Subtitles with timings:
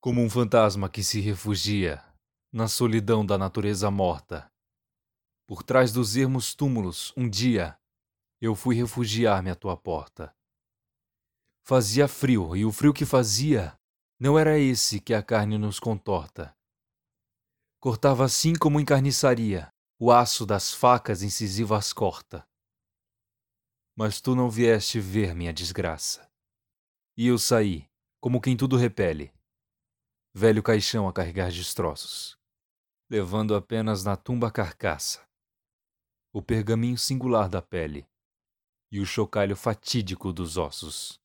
[0.00, 2.02] como um fantasma que se refugia
[2.50, 4.50] na solidão da natureza morta.
[5.46, 7.78] Por trás dos ermos túmulos, um dia,
[8.40, 10.34] eu fui refugiar-me à tua porta.
[11.66, 13.78] Fazia frio, e o frio que fazia
[14.18, 16.56] não era esse que a carne nos contorta.
[17.78, 22.46] Cortava assim como em carniçaria, o aço das facas incisivas corta.
[23.94, 26.26] Mas tu não vieste ver minha desgraça.
[27.18, 27.86] E eu saí,
[28.18, 29.30] como quem tudo repele,
[30.32, 32.38] velho caixão a carregar destroços,
[33.08, 35.26] levando apenas na tumba a carcaça,
[36.32, 38.06] o pergaminho singular da pele
[38.92, 41.20] e o chocalho fatídico dos ossos.